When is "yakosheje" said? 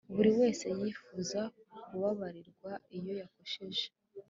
3.21-3.85